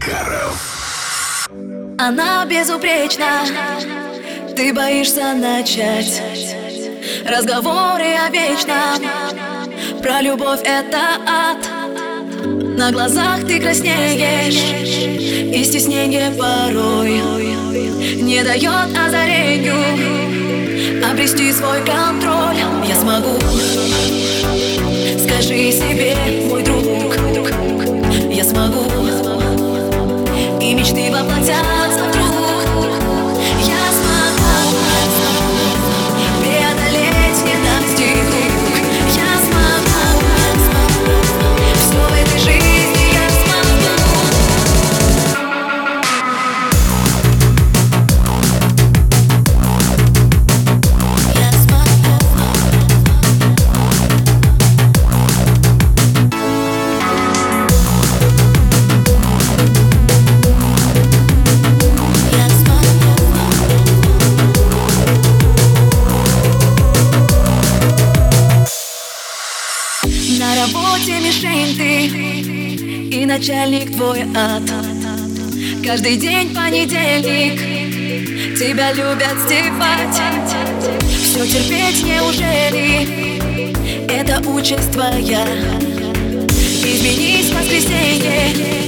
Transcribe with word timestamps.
Макаров. 0.00 1.48
Она 1.98 2.44
безупречна, 2.46 3.42
ты 4.56 4.72
боишься 4.72 5.34
начать. 5.34 6.22
Разговоры 7.26 8.14
о 8.14 8.30
вечном, 8.30 9.02
про 10.00 10.22
любовь 10.22 10.60
это 10.64 11.18
ад. 11.26 11.68
На 12.78 12.90
глазах 12.90 13.46
ты 13.46 13.60
краснеешь, 13.60 14.56
и 15.54 15.64
стеснение 15.64 16.30
порой 16.30 17.20
Не 18.22 18.42
дает 18.42 18.96
озарению. 18.96 19.74
Обрести 21.10 21.52
свой 21.52 21.84
контроль 21.84 22.56
Я 22.86 22.94
смогу, 22.94 23.38
скажи 25.18 25.72
себе, 25.72 26.16
мой 26.48 26.62
друг 26.62 26.69
работе 71.00 71.20
мишень 71.20 71.76
ты 71.76 72.06
И 73.16 73.26
начальник 73.26 73.96
твой 73.96 74.22
ад. 74.36 74.62
Каждый 75.84 76.16
день 76.16 76.54
понедельник 76.54 77.58
Тебя 78.58 78.92
любят 78.92 79.36
стебать 79.46 80.20
Все 81.22 81.46
терпеть 81.46 82.04
неужели 82.04 83.38
Это 84.08 84.40
участь 84.48 84.92
твоя. 84.92 85.46
Изменись 86.82 87.50
в 87.50 87.58
воскресенье 87.58 88.79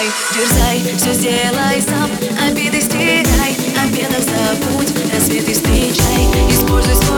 Дерзай, 0.00 0.80
дерзай, 0.80 0.96
все 0.96 1.12
сделай 1.12 1.82
сам. 1.82 2.10
Обиды 2.48 2.80
стирай, 2.80 3.54
обедов 3.84 4.24
забудь 4.24 4.88
Рассветы 5.12 5.52
встречай, 5.52 6.24
используй 6.48 6.94
свой 6.94 7.09